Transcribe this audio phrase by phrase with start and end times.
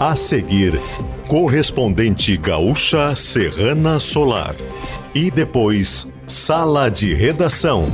[0.00, 0.80] A seguir,
[1.26, 4.54] correspondente gaúcha Serrana Solar.
[5.12, 7.88] E depois, sala de redação.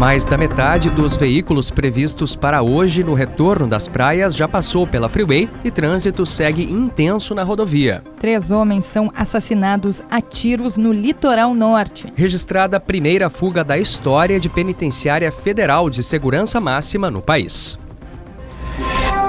[0.00, 5.10] Mais da metade dos veículos previstos para hoje no retorno das praias já passou pela
[5.10, 8.02] Freeway e trânsito segue intenso na rodovia.
[8.18, 12.10] Três homens são assassinados a tiros no litoral norte.
[12.16, 17.78] Registrada a primeira fuga da história de penitenciária federal de segurança máxima no país.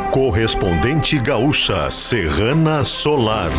[0.10, 3.52] Correspondente gaúcha Serrana Solar.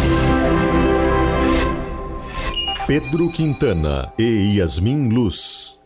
[2.87, 5.82] Pedro Quintana e Yasmin Luz.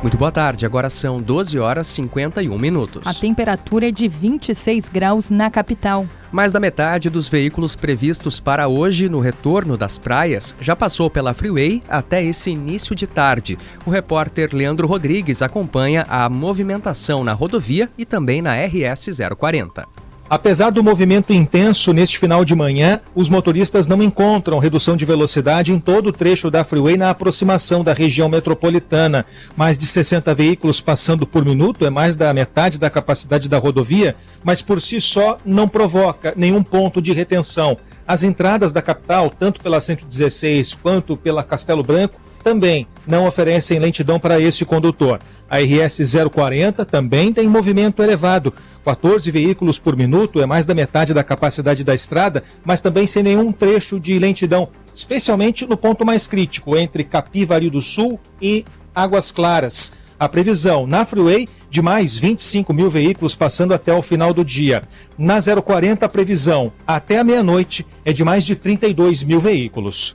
[0.00, 3.04] Muito boa tarde, agora são 12 horas 51 minutos.
[3.04, 6.06] A temperatura é de 26 graus na capital.
[6.30, 11.34] Mais da metade dos veículos previstos para hoje no retorno das praias já passou pela
[11.34, 13.58] Freeway até esse início de tarde.
[13.84, 20.07] O repórter Leandro Rodrigues acompanha a movimentação na rodovia e também na RS 040.
[20.30, 25.72] Apesar do movimento intenso neste final de manhã, os motoristas não encontram redução de velocidade
[25.72, 29.24] em todo o trecho da freeway na aproximação da região metropolitana.
[29.56, 34.14] Mais de 60 veículos passando por minuto é mais da metade da capacidade da rodovia,
[34.44, 37.78] mas por si só não provoca nenhum ponto de retenção.
[38.06, 44.18] As entradas da capital, tanto pela 116 quanto pela Castelo Branco, também não oferecem lentidão
[44.18, 45.18] para este condutor.
[45.48, 46.00] A RS
[46.32, 48.52] 040 também tem movimento elevado.
[48.84, 53.22] 14 veículos por minuto é mais da metade da capacidade da estrada, mas também sem
[53.22, 58.64] nenhum trecho de lentidão, especialmente no ponto mais crítico, entre Capivari do Sul e
[58.94, 59.92] Águas Claras.
[60.18, 64.82] A previsão na Freeway de mais 25 mil veículos passando até o final do dia.
[65.16, 70.14] Na 040, a previsão até a meia-noite é de mais de 32 mil veículos.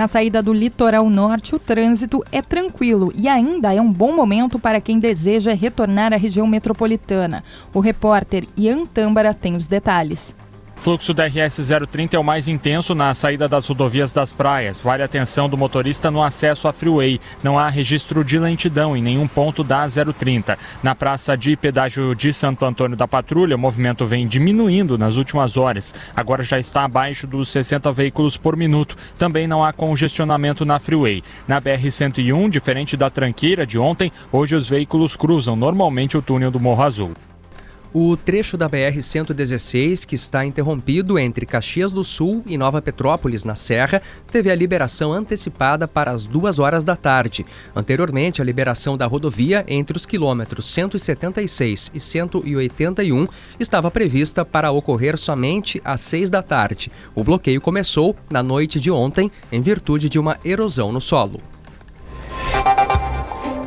[0.00, 4.58] Na saída do litoral norte, o trânsito é tranquilo e ainda é um bom momento
[4.58, 7.44] para quem deseja retornar à região metropolitana.
[7.74, 10.34] O repórter Ian Tâmbara tem os detalhes.
[10.80, 14.80] Fluxo da RS 030 é o mais intenso na saída das rodovias das praias.
[14.80, 17.20] Vale a atenção do motorista no acesso à Freeway.
[17.42, 20.58] Não há registro de lentidão em nenhum ponto da 030.
[20.82, 25.58] Na praça de pedágio de Santo Antônio da Patrulha, o movimento vem diminuindo nas últimas
[25.58, 25.94] horas.
[26.16, 28.96] Agora já está abaixo dos 60 veículos por minuto.
[29.18, 31.22] Também não há congestionamento na Freeway.
[31.46, 36.58] Na BR-101, diferente da tranqueira de ontem, hoje os veículos cruzam normalmente o túnel do
[36.58, 37.12] Morro Azul.
[37.92, 43.56] O trecho da BR-116, que está interrompido entre Caxias do Sul e Nova Petrópolis, na
[43.56, 47.44] Serra, teve a liberação antecipada para as duas horas da tarde.
[47.74, 53.26] Anteriormente, a liberação da rodovia entre os quilômetros 176 e 181
[53.58, 56.92] estava prevista para ocorrer somente às seis da tarde.
[57.12, 61.40] O bloqueio começou na noite de ontem, em virtude de uma erosão no solo.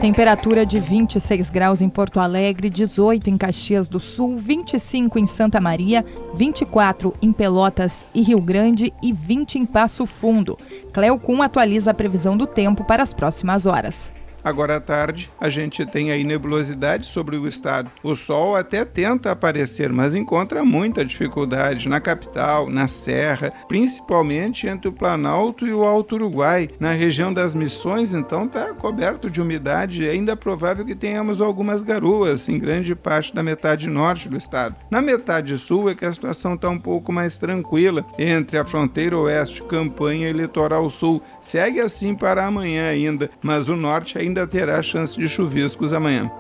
[0.03, 5.62] Temperatura de 26 graus em Porto Alegre, 18 em Caxias do Sul, 25 em Santa
[5.62, 6.03] Maria,
[6.36, 10.58] 24 em Pelotas e Rio Grande e 20 em Passo Fundo.
[10.92, 14.12] Cleocum atualiza a previsão do tempo para as próximas horas.
[14.44, 17.92] Agora à tarde, a gente tem aí nebulosidade sobre o estado.
[18.04, 24.90] O sol até tenta aparecer, mas encontra muita dificuldade na capital, na serra, principalmente entre
[24.90, 26.70] o Planalto e o Alto Uruguai.
[26.80, 31.40] Na região das Missões, então, está coberto de umidade e ainda é provável que tenhamos
[31.40, 34.75] algumas garoas em grande parte da metade norte do estado.
[34.90, 39.18] Na metade sul é que a situação está um pouco mais tranquila entre a fronteira
[39.18, 41.22] oeste, Campanha e litoral sul.
[41.42, 46.32] Segue assim para amanhã ainda, mas o norte ainda ainda terá chance de chuviscos amanhã.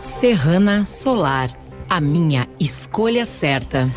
[0.00, 1.56] Serrana Solar,
[1.88, 3.88] a minha escolha certa.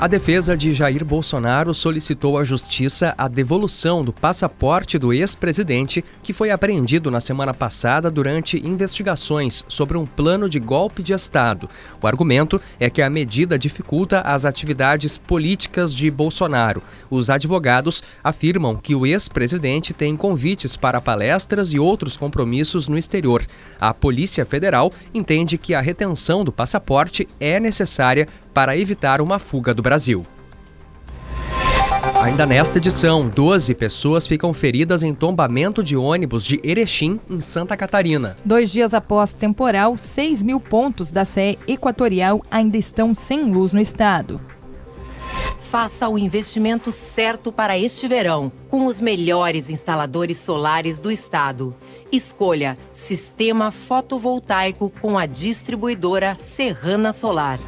[0.00, 6.32] A defesa de Jair Bolsonaro solicitou à Justiça a devolução do passaporte do ex-presidente, que
[6.32, 11.68] foi apreendido na semana passada durante investigações sobre um plano de golpe de Estado.
[12.00, 16.80] O argumento é que a medida dificulta as atividades políticas de Bolsonaro.
[17.10, 23.44] Os advogados afirmam que o ex-presidente tem convites para palestras e outros compromissos no exterior.
[23.80, 28.28] A Polícia Federal entende que a retenção do passaporte é necessária
[28.58, 30.26] para evitar uma fuga do Brasil.
[32.20, 37.76] Ainda nesta edição, 12 pessoas ficam feridas em tombamento de ônibus de Erechim, em Santa
[37.76, 38.36] Catarina.
[38.44, 43.80] Dois dias após temporal, 6 mil pontos da CE Equatorial ainda estão sem luz no
[43.80, 44.40] estado.
[45.60, 51.76] Faça o investimento certo para este verão, com os melhores instaladores solares do estado.
[52.10, 57.60] Escolha Sistema Fotovoltaico com a distribuidora Serrana Solar.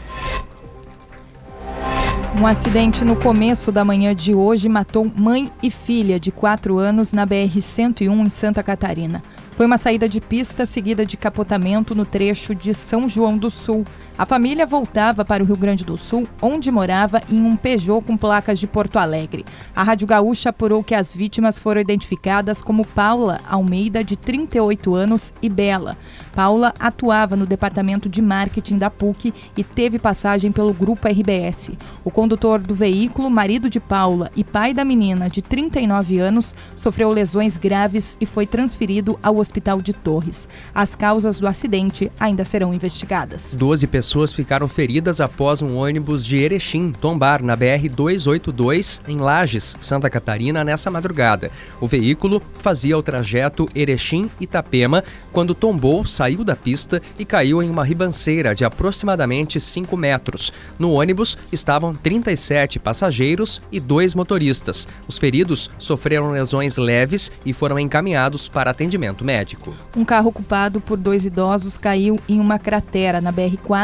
[2.38, 7.12] Um acidente no começo da manhã de hoje matou mãe e filha de 4 anos
[7.12, 9.22] na BR-101 em Santa Catarina.
[9.52, 13.84] Foi uma saída de pista seguida de capotamento no trecho de São João do Sul.
[14.20, 18.18] A família voltava para o Rio Grande do Sul, onde morava em um Peugeot com
[18.18, 19.46] placas de Porto Alegre.
[19.74, 25.32] A Rádio Gaúcha apurou que as vítimas foram identificadas como Paula Almeida, de 38 anos,
[25.40, 25.96] e Bela.
[26.34, 31.70] Paula atuava no departamento de marketing da PUC e teve passagem pelo grupo RBS.
[32.04, 37.10] O condutor do veículo, marido de Paula e pai da menina, de 39 anos, sofreu
[37.10, 40.46] lesões graves e foi transferido ao hospital de Torres.
[40.74, 43.54] As causas do acidente ainda serão investigadas.
[43.58, 50.10] 12 pessoas ficaram feridas após um ônibus de Erechim tombar na BR-282 em Lages, Santa
[50.10, 51.50] Catarina, nessa madrugada.
[51.80, 57.84] O veículo fazia o trajeto Erechim-Itapema quando tombou, saiu da pista e caiu em uma
[57.84, 60.52] ribanceira de aproximadamente 5 metros.
[60.78, 64.88] No ônibus estavam 37 passageiros e dois motoristas.
[65.06, 69.74] Os feridos sofreram lesões leves e foram encaminhados para atendimento médico.
[69.96, 73.30] Um carro ocupado por dois idosos caiu em uma cratera na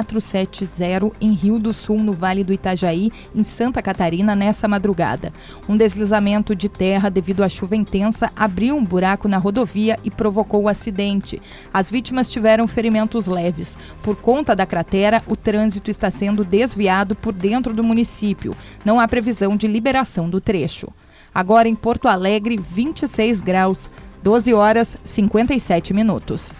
[0.06, 5.32] BR-470 em Rio do Sul, no Vale do Itajaí, em Santa Catarina, nessa madrugada.
[5.68, 10.62] Um deslizamento de terra devido à chuva intensa abriu um buraco na rodovia e provocou
[10.62, 11.40] o acidente.
[11.72, 13.76] As vítimas tiveram ferimentos leves.
[14.02, 18.54] Por conta da cratera, o trânsito está sendo desviado por dentro do município.
[18.84, 20.88] Não há previsão de liberação do trecho.
[21.34, 23.90] Agora em Porto Alegre, 26 graus.
[24.22, 26.52] 12 horas 57 minutos.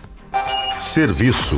[0.78, 1.56] Serviço.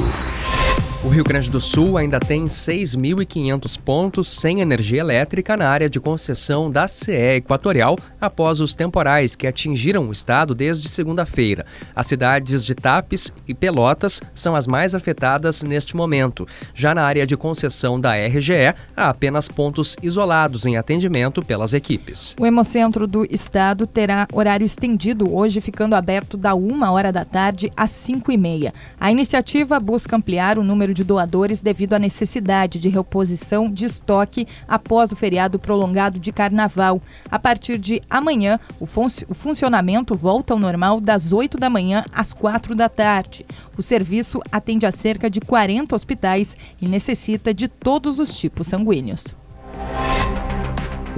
[1.05, 6.01] O Rio Grande do Sul ainda tem 6.500 pontos sem energia elétrica na área de
[6.01, 11.65] concessão da CE Equatorial após os temporais que atingiram o estado desde segunda-feira.
[11.95, 16.49] As cidades de Tapes e Pelotas são as mais afetadas neste momento.
[16.75, 22.35] Já na área de concessão da RGE, há apenas pontos isolados em atendimento pelas equipes.
[22.41, 27.71] O Hemocentro do Estado terá horário estendido hoje, ficando aberto da 1 hora da tarde
[27.77, 28.75] às 5 e meia.
[28.99, 34.49] A iniciativa busca ampliar o número de doadores devido à necessidade de reposição de estoque
[34.67, 37.01] após o feriado prolongado de carnaval.
[37.31, 42.05] A partir de amanhã, o, fun o funcionamento volta ao normal das 8 da manhã
[42.13, 43.47] às 4 da tarde.
[43.77, 49.35] O serviço atende a cerca de 40 hospitais e necessita de todos os tipos sanguíneos.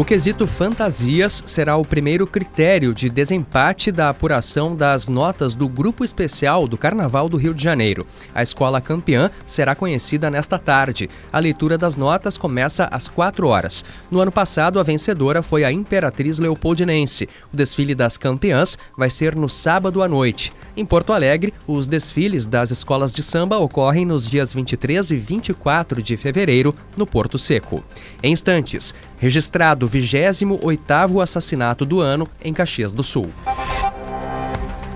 [0.01, 6.03] O quesito fantasias será o primeiro critério de desempate da apuração das notas do Grupo
[6.03, 8.07] Especial do Carnaval do Rio de Janeiro.
[8.35, 11.11] A escola campeã será conhecida nesta tarde.
[11.31, 13.85] A leitura das notas começa às 4 horas.
[14.11, 17.29] No ano passado, a vencedora foi a Imperatriz Leopoldinense.
[17.53, 20.51] O desfile das campeãs vai ser no sábado à noite.
[20.75, 26.03] Em Porto Alegre, os desfiles das escolas de samba ocorrem nos dias 23 e 24
[26.03, 27.85] de fevereiro, no Porto Seco.
[28.23, 33.31] Em instantes, registrado o 28º assassinato do ano em Caxias do Sul.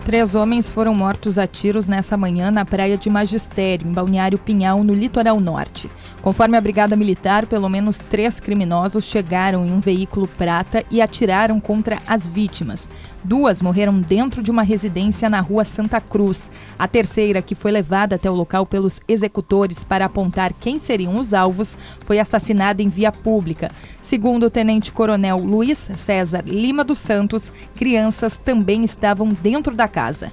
[0.04, 4.84] Três homens foram mortos a tiros nessa manhã na praia de Magistério, em Balneário Pinhal,
[4.84, 5.90] no litoral norte.
[6.20, 11.58] Conforme a Brigada Militar, pelo menos três criminosos chegaram em um veículo prata e atiraram
[11.58, 12.86] contra as vítimas.
[13.24, 16.50] Duas morreram dentro de uma residência na rua Santa Cruz.
[16.78, 21.32] A terceira, que foi levada até o local pelos executores para apontar quem seriam os
[21.32, 23.70] alvos, foi assassinada em via pública.
[24.02, 30.32] Segundo o tenente-coronel Luiz César Lima dos Santos, crianças também estavam dentro da casa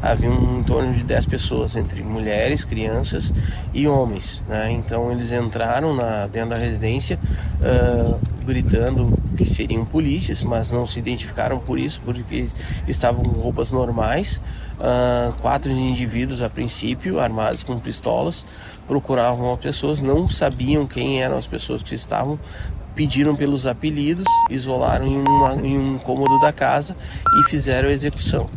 [0.00, 3.32] havia um, em torno de 10 pessoas, entre mulheres, crianças
[3.74, 4.42] e homens.
[4.48, 4.70] Né?
[4.72, 7.18] Então eles entraram na, dentro da residência
[7.60, 12.48] uh, gritando que seriam polícias, mas não se identificaram por isso, porque
[12.88, 14.40] estavam com roupas normais.
[14.78, 18.44] Uh, quatro indivíduos a princípio, armados com pistolas,
[18.86, 22.38] procuravam as pessoas, não sabiam quem eram as pessoas que estavam,
[22.94, 26.96] pediram pelos apelidos, isolaram em, uma, em um cômodo da casa
[27.38, 28.50] e fizeram a execução.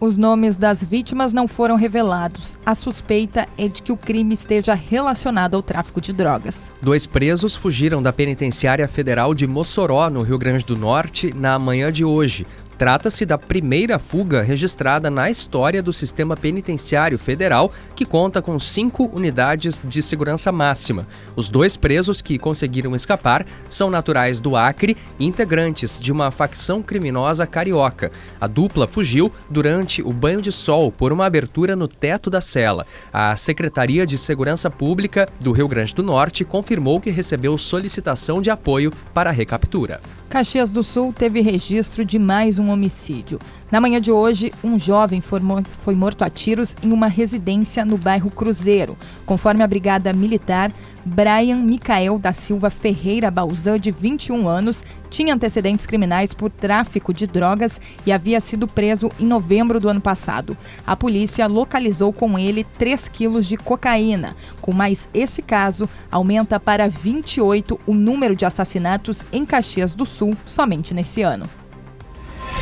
[0.00, 2.56] Os nomes das vítimas não foram revelados.
[2.64, 6.72] A suspeita é de que o crime esteja relacionado ao tráfico de drogas.
[6.80, 11.92] Dois presos fugiram da penitenciária federal de Mossoró, no Rio Grande do Norte, na manhã
[11.92, 12.46] de hoje.
[12.80, 19.04] Trata-se da primeira fuga registrada na história do sistema penitenciário federal, que conta com cinco
[19.12, 21.06] unidades de segurança máxima.
[21.36, 26.80] Os dois presos que conseguiram escapar são naturais do Acre e integrantes de uma facção
[26.80, 28.10] criminosa carioca.
[28.40, 32.86] A dupla fugiu durante o banho de sol por uma abertura no teto da cela.
[33.12, 38.48] A Secretaria de Segurança Pública do Rio Grande do Norte confirmou que recebeu solicitação de
[38.48, 40.00] apoio para a recaptura.
[40.30, 43.38] Caxias do Sul teve registro de mais um um homicídio.
[43.70, 48.30] Na manhã de hoje, um jovem foi morto a tiros em uma residência no bairro
[48.30, 48.96] Cruzeiro.
[49.26, 50.72] Conforme a Brigada Militar,
[51.04, 57.26] Brian Micael da Silva Ferreira Balzan, de 21 anos, tinha antecedentes criminais por tráfico de
[57.26, 60.56] drogas e havia sido preso em novembro do ano passado.
[60.86, 64.36] A polícia localizou com ele 3 quilos de cocaína.
[64.60, 70.32] Com mais esse caso, aumenta para 28 o número de assassinatos em Caxias do Sul
[70.44, 71.44] somente nesse ano.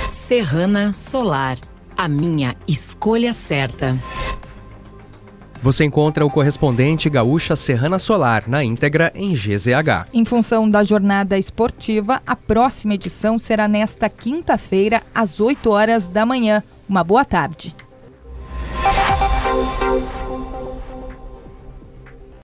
[0.07, 1.59] Serrana Solar,
[1.97, 3.99] a minha escolha certa.
[5.61, 10.09] Você encontra o correspondente Gaúcha Serrana Solar na íntegra em GZH.
[10.13, 16.25] Em função da jornada esportiva, a próxima edição será nesta quinta-feira, às 8 horas da
[16.25, 16.63] manhã.
[16.89, 17.75] Uma boa tarde.